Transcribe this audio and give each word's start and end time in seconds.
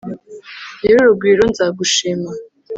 nyir’urugwiro 0.81 1.43
nzagushima 1.51 2.29